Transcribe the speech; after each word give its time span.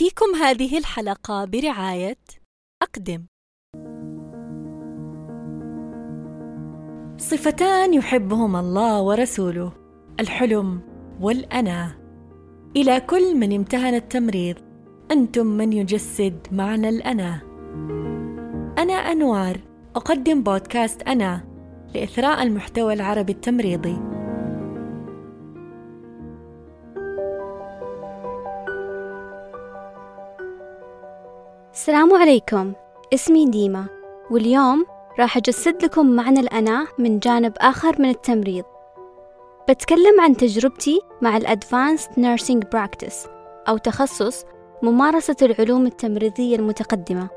تأتيكم 0.00 0.34
هذه 0.34 0.78
الحلقة 0.78 1.44
برعاية 1.44 2.16
أقدم. 2.82 3.26
صفتان 7.16 7.94
يحبهما 7.94 8.60
الله 8.60 9.02
ورسوله 9.02 9.72
الحلم 10.20 10.80
والأنا 11.20 11.94
إلى 12.76 13.00
كل 13.00 13.36
من 13.36 13.52
امتهن 13.52 13.94
التمريض 13.94 14.56
أنتم 15.10 15.46
من 15.46 15.72
يجسد 15.72 16.46
معنى 16.52 16.88
الأنا 16.88 17.40
أنا 18.78 18.94
أنوار 18.94 19.60
أقدم 19.96 20.42
بودكاست 20.42 21.02
أنا 21.02 21.44
لإثراء 21.94 22.42
المحتوى 22.42 22.92
العربي 22.92 23.32
التمريضي. 23.32 24.09
السلام 31.80 32.14
عليكم. 32.14 32.72
اسمي 33.14 33.46
ديما. 33.46 33.86
واليوم 34.30 34.86
راح 35.18 35.36
أجسد 35.36 35.84
لكم 35.84 36.06
معنى 36.06 36.40
الأنا 36.40 36.86
من 36.98 37.18
جانب 37.18 37.52
آخر 37.58 38.02
من 38.02 38.10
التمريض. 38.10 38.64
بتكلم 39.68 40.20
عن 40.20 40.36
تجربتي 40.36 41.00
مع 41.22 41.36
ال 41.36 41.44
advanced 41.44 42.10
nursing 42.18 42.64
practice 42.72 43.26
أو 43.68 43.76
تخصص 43.76 44.44
ممارسة 44.82 45.36
العلوم 45.42 45.86
التمريضية 45.86 46.56
المتقدمة. 46.56 47.28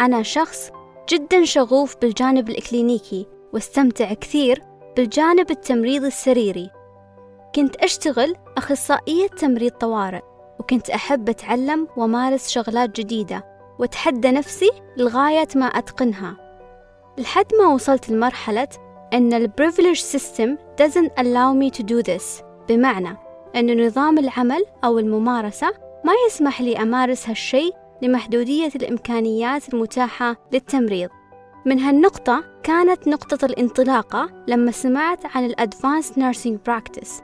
أنا 0.00 0.22
شخص 0.22 0.70
جدا 1.08 1.44
شغوف 1.44 1.96
بالجانب 2.02 2.48
الإكلينيكي 2.48 3.26
واستمتع 3.52 4.12
كثير 4.12 4.62
بالجانب 4.96 5.50
التمريضي 5.50 6.06
السريري. 6.06 6.70
كنت 7.54 7.76
أشتغل 7.76 8.34
أخصائية 8.56 9.26
تمريض 9.26 9.72
طوارئ. 9.72 10.29
وكنت 10.60 10.90
أحب 10.90 11.28
أتعلم 11.28 11.88
وأمارس 11.96 12.48
شغلات 12.48 13.00
جديدة 13.00 13.44
وأتحدى 13.78 14.30
نفسي 14.30 14.70
لغاية 14.96 15.48
ما 15.54 15.66
أتقنها. 15.66 16.36
لحد 17.18 17.46
ما 17.60 17.66
وصلت 17.66 18.10
لمرحلة 18.10 18.68
أن 19.12 19.32
ال 19.32 19.50
privilege 19.60 20.02
system 20.02 20.48
doesn't 20.82 21.10
allow 21.18 21.54
me 21.54 21.78
to 21.78 21.82
do 21.82 22.02
this. 22.02 22.42
بمعنى 22.68 23.16
أن 23.56 23.86
نظام 23.86 24.18
العمل 24.18 24.64
أو 24.84 24.98
الممارسة 24.98 25.72
ما 26.04 26.12
يسمح 26.26 26.60
لي 26.60 26.82
أمارس 26.82 27.28
هالشيء 27.28 27.74
لمحدودية 28.02 28.70
الإمكانيات 28.76 29.74
المتاحة 29.74 30.36
للتمريض. 30.52 31.08
من 31.66 31.78
هالنقطة 31.78 32.44
كانت 32.62 33.08
نقطة 33.08 33.46
الانطلاقة 33.46 34.30
لما 34.48 34.70
سمعت 34.70 35.36
عن 35.36 35.44
ال 35.44 35.54
Advanced 35.60 36.14
Nursing 36.14 36.56
Practice. 36.70 37.22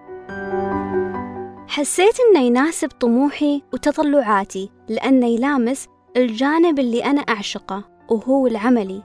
حسيت 1.68 2.20
إنه 2.20 2.40
يناسب 2.40 2.88
طموحي 2.88 3.62
وتطلعاتي 3.72 4.70
لأنه 4.88 5.26
يلامس 5.26 5.86
الجانب 6.16 6.78
اللي 6.78 7.04
أنا 7.04 7.20
أعشقه 7.20 7.84
وهو 8.10 8.46
العملي. 8.46 9.02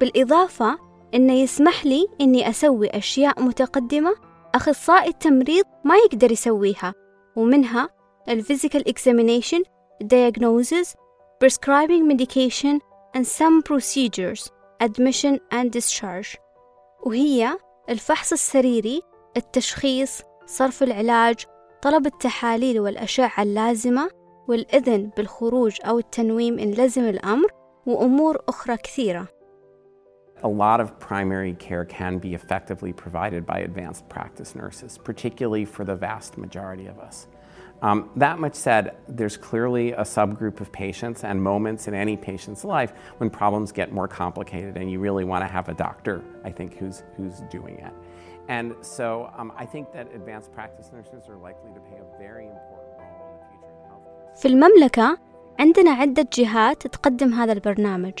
بالإضافة 0.00 0.78
إنه 1.14 1.32
يسمح 1.32 1.86
لي 1.86 2.06
إني 2.20 2.48
أسوي 2.50 2.88
أشياء 2.88 3.42
متقدمة 3.42 4.14
أخصائي 4.54 5.08
التمريض 5.08 5.64
ما 5.84 5.96
يقدر 5.96 6.32
يسويها 6.32 6.94
ومنها 7.36 7.88
ال 8.28 8.44
physical 8.44 8.82
examination, 8.88 9.62
diagnosis, 10.04 10.94
prescribing 11.40 12.06
medication 12.08 12.80
and 13.16 13.26
some 13.26 13.62
procedures, 13.62 14.50
admission 14.82 15.38
and 15.52 15.70
discharge. 15.70 16.36
وهي 17.06 17.58
الفحص 17.88 18.32
السريري، 18.32 19.02
التشخيص، 19.36 20.22
صرف 20.46 20.82
العلاج، 20.82 21.36
طلب 21.82 22.06
التحاليل 22.06 22.80
والأشعة 22.80 23.42
اللازمة 23.42 24.10
والإذن 24.48 25.10
بالخروج 25.16 25.76
أو 25.84 25.98
التنويم 25.98 26.58
إن 26.58 26.70
لزم 26.70 27.02
الأمر 27.02 27.50
وأمور 27.86 28.42
أخرى 28.48 28.76
كثيرة 28.76 29.28
A 30.42 30.48
lot 30.48 30.80
of 30.80 31.00
primary 31.00 31.54
care 31.54 31.84
can 31.84 32.18
be 32.18 32.32
effectively 32.32 32.92
provided 32.92 33.44
by 33.44 33.58
advanced 33.58 34.08
practice 34.08 34.54
nurses, 34.54 34.96
particularly 34.96 35.64
for 35.64 35.84
the 35.84 35.96
vast 35.96 36.38
majority 36.38 36.86
of 36.86 37.00
us. 37.00 37.26
Um, 37.81 38.09
that 38.15 38.39
much 38.39 38.55
said, 38.55 38.95
there's 39.09 39.35
clearly 39.35 39.91
a 39.91 40.05
subgroup 40.17 40.61
of 40.61 40.71
patients 40.71 41.23
and 41.25 41.41
moments 41.41 41.87
in 41.89 41.93
any 41.93 42.15
patient's 42.15 42.63
life 42.63 42.93
when 43.17 43.29
problems 43.29 43.73
get 43.73 43.91
more 43.91 44.07
complicated 44.07 44.77
and 44.77 44.89
you 44.89 44.99
really 44.99 45.25
want 45.25 45.41
to 45.45 45.51
have 45.51 45.67
a 45.67 45.73
doctor, 45.73 46.23
I 46.45 46.51
think, 46.51 46.77
who's, 46.77 47.03
who's 47.17 47.41
doing 47.51 47.75
it. 47.79 47.93
And 48.47 48.73
so 48.81 49.05
um, 49.37 49.51
I 49.57 49.65
think 49.65 49.91
that 49.93 50.05
advanced 50.15 50.49
practice 50.53 50.91
nurses 50.93 51.27
are 51.29 51.37
likely 51.37 51.71
to 51.73 51.81
play 51.87 51.99
a 51.99 52.17
very 52.19 52.45
important 52.45 52.93
role 52.99 53.27
in 53.29 53.35
the 53.39 53.45
future 53.51 53.73
of 53.75 53.89
healthcare. 53.91 54.35
في 54.35 54.47
المملكة 54.47 55.17
عندنا 55.59 55.91
عدة 55.91 56.27
جهات 56.33 56.87
تقدم 56.87 57.33
هذا 57.33 57.53
البرنامج 57.53 58.13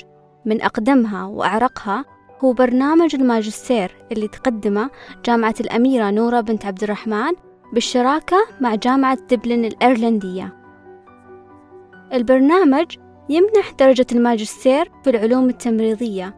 من 0.45 0.61
أقدمها 0.61 1.25
وأعرقها 1.25 2.05
هو 2.43 2.53
برنامج 2.53 3.15
الماجستير 3.15 3.91
اللي 4.11 4.27
تقدمه 4.27 4.89
جامعة 5.25 5.55
الأميرة 5.59 6.11
نورة 6.11 6.41
بنت 6.41 6.65
عبد 6.65 6.83
الرحمن 6.83 7.31
بالشراكة 7.72 8.36
مع 8.60 8.74
جامعة 8.74 9.18
دبلن 9.30 9.64
الأيرلندية. 9.64 10.56
البرنامج 12.12 12.96
يمنح 13.28 13.70
درجة 13.78 14.06
الماجستير 14.12 14.92
في 15.04 15.10
العلوم 15.10 15.48
التمريضية 15.48 16.34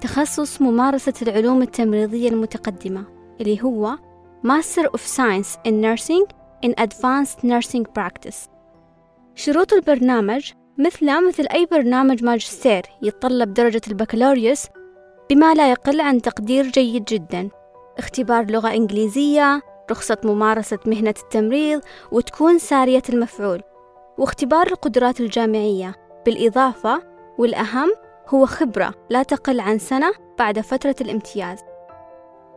تخصص 0.00 0.62
ممارسة 0.62 1.12
العلوم 1.22 1.62
التمريضية 1.62 2.28
المتقدمة 2.28 3.04
اللي 3.40 3.62
هو 3.62 3.98
Master 4.46 4.84
of 4.84 5.00
Science 5.00 5.58
in 5.68 5.72
Nursing 5.82 6.26
in 6.66 6.72
Advanced 6.84 7.38
Nursing 7.42 7.84
Practice. 7.98 8.48
شروط 9.34 9.72
البرنامج 9.72 10.52
مثله 10.78 11.28
مثل 11.28 11.46
أي 11.54 11.66
برنامج 11.66 12.24
ماجستير 12.24 12.82
يتطلب 13.02 13.54
درجة 13.54 13.80
البكالوريوس 13.88 14.66
بما 15.30 15.54
لا 15.54 15.70
يقل 15.70 16.00
عن 16.00 16.22
تقدير 16.22 16.66
جيد 16.66 17.04
جدا 17.04 17.48
اختبار 17.98 18.50
لغة 18.50 18.74
إنجليزية 18.74 19.62
رخصة 19.90 20.18
ممارسة 20.24 20.78
مهنة 20.86 21.14
التمريض 21.22 21.80
وتكون 22.12 22.58
سارية 22.58 23.02
المفعول 23.08 23.62
واختبار 24.18 24.66
القدرات 24.66 25.20
الجامعية. 25.20 25.94
بالإضافة 26.26 27.02
والأهم 27.38 27.92
هو 28.28 28.46
خبرة 28.46 28.94
لا 29.10 29.22
تقل 29.22 29.60
عن 29.60 29.78
سنة 29.78 30.12
بعد 30.38 30.60
فترة 30.60 30.96
الامتياز. 31.00 31.58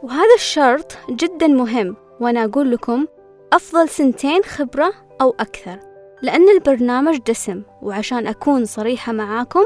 وهذا 0.03 0.35
الشرط 0.35 0.97
جدا 1.09 1.47
مهم 1.47 1.95
وأنا 2.19 2.45
أقول 2.45 2.71
لكم 2.71 3.05
أفضل 3.53 3.89
سنتين 3.89 4.43
خبرة 4.43 4.93
أو 5.21 5.35
أكثر 5.39 5.79
لأن 6.21 6.49
البرنامج 6.49 7.17
دسم 7.17 7.63
وعشان 7.81 8.27
أكون 8.27 8.65
صريحة 8.65 9.11
معاكم 9.13 9.65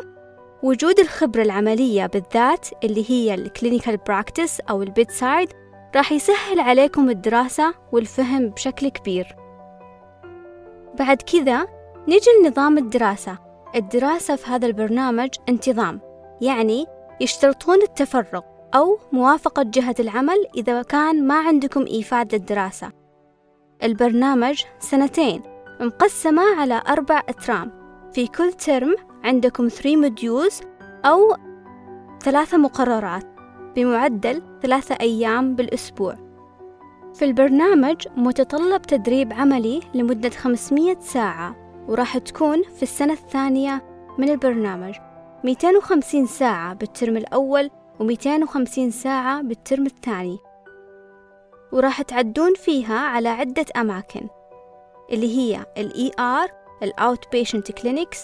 وجود 0.63 0.99
الخبرة 0.99 1.41
العملية 1.41 2.05
بالذات 2.05 2.67
اللي 2.83 3.09
هي 3.09 3.33
ال 3.33 3.40
clinical 3.40 3.97
practice 3.97 4.59
أو 4.59 4.81
ال 4.83 5.11
bedside 5.11 5.49
راح 5.95 6.11
يسهل 6.11 6.59
عليكم 6.59 7.09
الدراسة 7.09 7.73
والفهم 7.91 8.49
بشكل 8.49 8.89
كبير. 8.89 9.35
بعد 10.99 11.21
كذا 11.21 11.67
نجي 12.07 12.29
لنظام 12.43 12.77
الدراسة. 12.77 13.37
الدراسة 13.75 14.35
في 14.35 14.51
هذا 14.51 14.67
البرنامج 14.67 15.29
انتظام 15.49 15.99
يعني 16.41 16.85
يشترطون 17.21 17.81
التفرغ 17.81 18.41
أو 18.75 18.99
موافقة 19.11 19.63
جهة 19.63 19.95
العمل 19.99 20.47
إذا 20.57 20.81
كان 20.81 21.27
ما 21.27 21.39
عندكم 21.39 21.85
إيفاد 21.85 22.35
للدراسة. 22.35 22.91
البرنامج 23.83 24.63
سنتين 24.79 25.41
مقسمة 25.79 26.43
على 26.61 26.81
أربع 26.87 27.21
أترام. 27.29 27.71
في 28.13 28.27
كل 28.27 28.53
ترم 28.53 28.95
عندكم 29.23 29.67
3 29.67 29.95
موديولز 29.95 30.61
أو 31.05 31.35
ثلاثة 32.23 32.57
مقررات. 32.57 33.34
بمعدل 33.75 34.41
ثلاثة 34.61 34.97
أيام 35.01 35.55
بالأسبوع. 35.55 36.15
في 37.13 37.25
البرنامج 37.25 38.07
متطلب 38.17 38.81
تدريب 38.81 39.33
عملي 39.33 39.81
لمدة 39.93 40.29
500 40.29 40.99
ساعة 40.99 41.55
وراح 41.87 42.17
تكون 42.17 42.63
في 42.63 42.83
السنة 42.83 43.13
الثانية 43.13 43.83
من 44.17 44.29
البرنامج. 44.29 44.95
250 45.43 46.25
ساعة 46.25 46.73
بالترم 46.73 47.17
الأول 47.17 47.69
و250 47.99 48.89
ساعة 48.89 49.41
بالترم 49.41 49.85
الثاني. 49.85 50.37
وراح 51.71 52.01
تعدون 52.01 52.53
فيها 52.53 52.97
على 52.97 53.29
عدة 53.29 53.65
أماكن 53.77 54.27
اللي 55.11 55.37
هي 55.37 55.65
ال 55.77 56.11
ER 56.11 56.51
ال 56.83 56.93
Outpatient 56.99 57.81
Clinics 57.81 58.17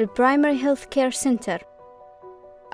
ال 0.00 0.08
Primary 0.08 0.62
Health 0.64 0.84
Care 0.84 1.22
Center 1.24 1.64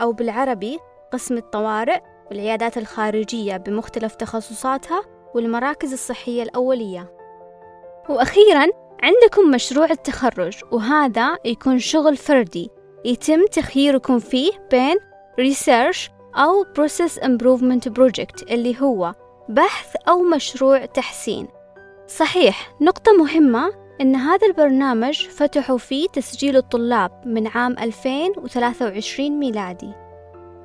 أو 0.01 0.13
بالعربي 0.13 0.79
قسم 1.13 1.37
الطوارئ 1.37 2.01
والعيادات 2.31 2.79
الخارجية 2.79 3.57
بمختلف 3.57 4.15
تخصصاتها 4.15 5.03
والمراكز 5.35 5.93
الصحية 5.93 6.43
الأولية. 6.43 7.13
وأخيرا 8.09 8.67
عندكم 9.03 9.51
مشروع 9.51 9.91
التخرج 9.91 10.55
وهذا 10.73 11.37
يكون 11.45 11.79
شغل 11.79 12.17
فردي. 12.17 12.71
يتم 13.05 13.47
تخييركم 13.47 14.19
فيه 14.19 14.53
بين 14.71 14.97
Research 15.41 16.11
أو 16.37 16.65
Process 16.65 17.21
Improvement 17.23 17.93
Project 17.99 18.51
اللي 18.51 18.81
هو 18.81 19.15
بحث 19.49 19.97
أو 20.09 20.23
مشروع 20.23 20.87
تحسين. 20.87 21.49
صحيح 22.07 22.75
نقطة 22.81 23.13
مهمة 23.13 23.73
إن 24.01 24.17
هذا 24.17 24.47
البرنامج 24.47 25.27
فتحوا 25.29 25.79
فيه 25.79 26.09
تسجيل 26.09 26.57
الطلاب 26.57 27.23
من 27.27 27.47
عام 27.47 27.73
2023 27.79 29.31
ميلادي. 29.31 29.93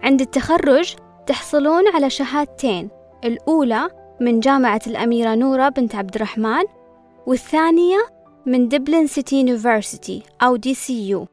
عند 0.03 0.21
التخرج 0.21 0.95
تحصلون 1.25 1.87
على 1.87 2.09
شهادتين 2.09 2.89
الأولى 3.23 3.89
من 4.21 4.39
جامعة 4.39 4.81
الأميرة 4.87 5.35
نورة 5.35 5.69
بنت 5.69 5.95
عبد 5.95 6.15
الرحمن 6.15 6.63
والثانية 7.27 7.97
من 8.45 8.67
Dublin 8.67 9.07
City 9.07 9.39
University 9.39 10.23
أو 10.41 10.55
DCU 10.55 11.27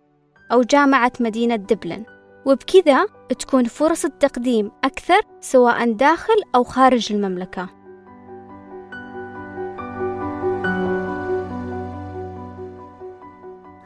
أو 0.52 0.62
جامعة 0.62 1.12
مدينة 1.20 1.56
دبلن. 1.56 2.04
وبكذا 2.46 3.06
تكون 3.38 3.64
فرص 3.64 4.04
التقديم 4.04 4.70
أكثر 4.84 5.20
سواء 5.40 5.92
داخل 5.92 6.34
أو 6.54 6.64
خارج 6.64 7.12
المملكة. 7.12 7.68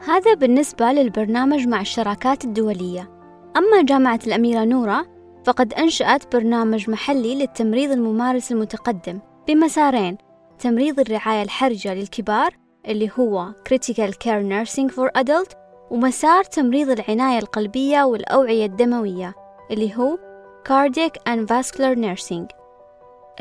هذا 0.07 0.33
بالنسبة 0.33 0.91
للبرنامج 0.91 1.67
مع 1.67 1.81
الشراكات 1.81 2.45
الدولية. 2.45 3.09
أما 3.57 3.81
جامعة 3.81 4.19
الأميرة 4.27 4.63
نورة 4.63 5.14
فقد 5.45 5.73
أنشأت 5.73 6.35
برنامج 6.35 6.89
محلي 6.89 7.35
للتمريض 7.35 7.91
الممارس 7.91 8.51
المتقدم 8.51 9.19
بمسارين 9.47 10.17
تمريض 10.59 10.99
الرعاية 10.99 11.43
الحرجة 11.43 11.93
للكبار 11.93 12.55
اللي 12.87 13.11
هو 13.19 13.51
Critical 13.69 14.11
Care 14.11 14.43
Nursing 14.49 14.89
for 14.95 15.21
Adult 15.21 15.55
ومسار 15.91 16.43
تمريض 16.43 16.89
العناية 16.89 17.39
القلبية 17.39 18.03
والأوعية 18.03 18.65
الدموية 18.65 19.33
اللي 19.71 19.95
هو 19.95 20.17
Cardiac 20.67 21.11
and 21.29 21.47
Vascular 21.47 21.95
Nursing. 21.97 22.47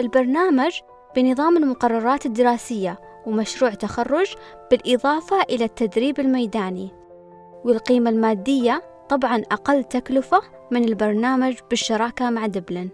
البرنامج 0.00 0.81
بنظام 1.17 1.57
المقررات 1.57 2.27
الدراسية 2.27 2.99
ومشروع 3.27 3.71
تخرج 3.71 4.35
بالإضافة 4.71 5.43
إلى 5.43 5.65
التدريب 5.65 6.21
الميداني 6.21 6.91
والقيمة 7.65 8.11
المادية 8.11 8.83
طبعا 9.09 9.43
أقل 9.53 9.85
تكلفة 9.85 10.41
من 10.71 10.85
البرنامج 10.85 11.56
بالشراكة 11.71 12.31
مع 12.31 12.47
دبلن. 12.47 12.89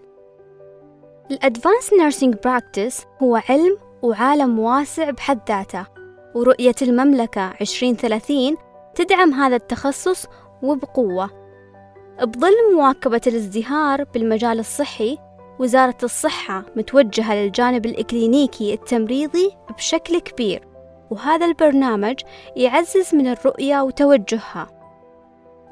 ال 1.31 1.38
advanced 1.38 1.93
nursing 1.93 2.35
practice 2.43 3.05
هو 3.23 3.41
علم 3.49 3.77
وعالم 4.01 4.59
واسع 4.59 5.09
بحد 5.09 5.39
ذاته 5.49 5.85
ورؤية 6.35 6.75
المملكة 6.81 7.53
2030 7.61 8.57
تدعم 8.95 9.33
هذا 9.33 9.55
التخصص 9.55 10.25
وبقوة. 10.63 11.29
بظل 12.23 12.53
مواكبة 12.75 13.21
الازدهار 13.27 14.03
بالمجال 14.03 14.59
الصحي 14.59 15.17
وزارة 15.59 15.97
الصحة 16.03 16.63
متوجهة 16.75 17.35
للجانب 17.35 17.85
الإكلينيكي 17.85 18.73
التمريضي 18.73 19.51
بشكل 19.77 20.19
كبير 20.19 20.67
وهذا 21.11 21.45
البرنامج 21.45 22.19
يعزز 22.55 23.15
من 23.15 23.27
الرؤية 23.27 23.81
وتوجهها. 23.81 24.80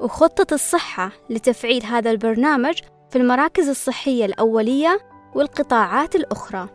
وخطة 0.00 0.54
الصحة 0.54 1.10
لتفعيل 1.30 1.84
هذا 1.84 2.10
البرنامج 2.10 2.78
في 3.10 3.16
المراكز 3.18 3.68
الصحية 3.68 4.24
الأولية 4.24 4.98
والقطاعات 5.34 6.16
الأخرى. 6.16 6.68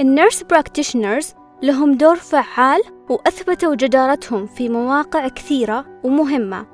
ال 0.00 0.07
nurse 0.07 0.42
practitioners 0.42 1.34
لهم 1.62 1.94
دور 1.94 2.16
فعال 2.16 2.80
وأثبتوا 3.08 3.74
جدارتهم 3.74 4.46
في 4.46 4.68
مواقع 4.68 5.28
كثيرة 5.28 6.00
ومهمة. 6.04 6.66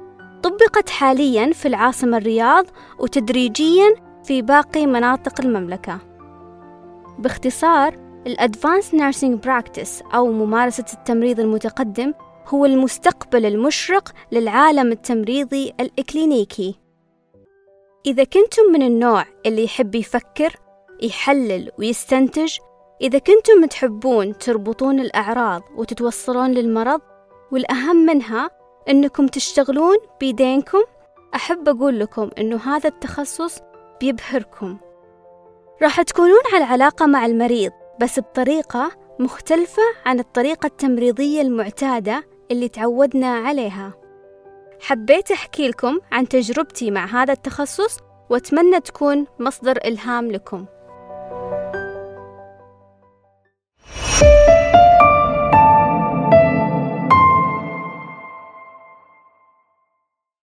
طبقت 0.43 0.91
حاليا 0.91 1.53
في 1.53 1.69
العاصمة 1.69 2.17
الرياض 2.17 2.65
وتدريجيا 2.99 3.95
في 4.25 4.43
باقي 4.43 4.87
مناطق 4.87 5.41
المملكة. 5.41 5.99
باختصار 7.19 7.99
ال 8.27 8.34
advanced 8.34 8.95
nursing 8.95 9.43
practice 9.43 10.03
أو 10.15 10.33
ممارسة 10.33 10.85
التمريض 10.93 11.41
المتقدم 11.41 12.13
هو 12.47 12.65
المستقبل 12.65 13.47
المشرق 13.47 14.13
للعالم 14.33 14.93
التمريضي 14.93 15.73
الإكلينيكي. 15.81 16.75
إذا 18.07 18.25
كنتم 18.25 18.63
من 18.73 18.83
النوع 18.83 19.25
اللي 19.47 19.65
يحب 19.65 19.95
يفكر 19.95 20.57
يحلل 21.03 21.71
ويستنتج 21.79 22.57
إذا 23.01 23.19
كنتم 23.19 23.65
تحبون 23.71 24.39
تربطون 24.39 25.01
الأعراض 25.01 25.63
وتتوصلون 25.77 26.51
للمرض 26.53 27.01
والأهم 27.53 27.97
منها 27.97 28.51
أنكم 28.89 29.27
تشتغلون 29.27 29.97
بيدينكم 30.21 30.83
أحب 31.35 31.69
أقول 31.69 32.01
لكم 32.01 32.31
أنه 32.39 32.57
هذا 32.57 32.89
التخصص 32.89 33.59
بيبهركم. 34.01 34.79
راح 35.83 36.03
تكونون 36.03 36.43
على 36.55 36.65
علاقة 36.65 37.07
مع 37.07 37.27
المريض 37.27 37.73
بس 38.01 38.21
بطريقة 38.21 38.91
مختلفة 39.19 39.83
عن 40.07 40.19
الطريقة 40.19 40.67
التمريضية 40.67 41.43
المعتادة 41.43 42.25
اللي 42.51 42.69
تعودنا 42.69 43.27
عليها. 43.27 43.93
حبيت 44.81 45.31
أحكي 45.31 45.69
لكم 45.69 45.99
عن 46.13 46.29
تجربتي 46.29 46.91
مع 46.91 47.05
هذا 47.05 47.33
التخصص 47.33 47.99
وأتمنى 48.31 48.81
تكون 48.81 49.27
مصدر 49.41 49.77
إلهام 49.85 50.31
لكم. 50.31 50.67